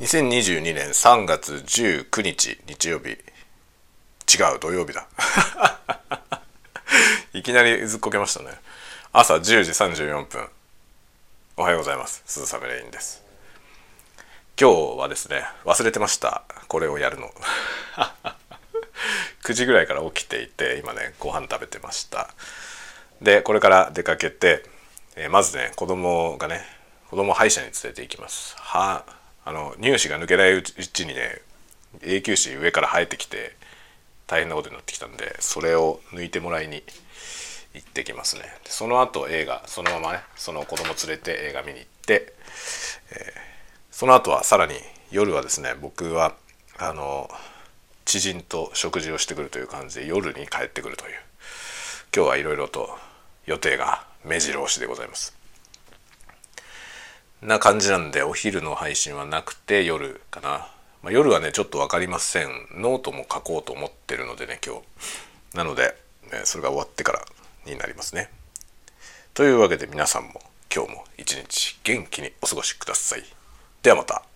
[0.00, 3.10] 2022年3月19日日曜日。
[3.10, 5.06] 違う土曜日だ。
[7.32, 8.58] いきなりずっこけましたね。
[9.12, 10.48] 朝10時34分
[11.56, 12.24] おはようございます。
[12.26, 13.22] 鈴雨レインです。
[14.60, 16.42] 今日はですね忘れてました。
[16.66, 17.32] これをやるの。
[19.44, 22.34] 9時ぐらいから起きていて今ねご飯食べてました。
[23.22, 24.64] でこれから出かけて、
[25.14, 26.66] えー、まずね子供がね
[27.10, 28.56] 子供歯医者に連れて行きます。
[28.58, 29.04] 歯
[29.44, 31.40] あの乳歯が抜けないうちにね
[32.02, 33.56] 永久歯上から生えてきて
[34.26, 36.82] 大変なことになってきたんでそれを抜いてもらいに
[37.74, 38.42] 行ってきますね。
[38.64, 42.32] その後映画そのままねその子供連れて映画見に行って、
[43.10, 43.38] えー、
[43.90, 44.74] その後はさらに
[45.10, 46.34] 夜はですね僕は
[46.78, 47.28] あの
[48.04, 51.12] 知人と食事をしてくるという感じで夜に帰ってくるという
[52.14, 52.90] 今日はいろいろと
[53.46, 55.43] 予定が目白押しでございます。
[57.44, 60.66] な感じなんでお昼の配信はなくて夜かな、
[61.02, 62.48] まあ、夜はねちょっと分かりません。
[62.74, 65.56] ノートも書こうと思ってるのでね今日。
[65.56, 65.94] なので、
[66.32, 67.22] ね、それが終わってから
[67.66, 68.30] になりますね。
[69.34, 70.40] というわけで皆さんも
[70.74, 73.22] 今日も一日元気にお過ごしください。
[73.82, 74.33] ではまた。